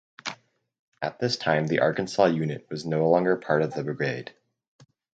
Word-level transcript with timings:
At 1.03 1.19
this 1.19 1.37
time 1.37 1.67
the 1.67 1.81
Arkansas 1.81 2.25
unit 2.25 2.65
was 2.71 2.87
no 2.87 3.07
longer 3.07 3.35
part 3.35 3.61
of 3.61 3.75
the 3.75 3.83
brigade. 3.83 4.33